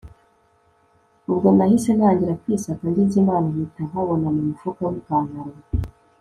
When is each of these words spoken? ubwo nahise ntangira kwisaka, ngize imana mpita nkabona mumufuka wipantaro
ubwo 1.31 1.47
nahise 1.57 1.89
ntangira 1.97 2.39
kwisaka, 2.41 2.83
ngize 2.91 3.15
imana 3.23 3.45
mpita 3.53 3.81
nkabona 3.89 4.27
mumufuka 4.35 4.81
wipantaro 4.91 5.55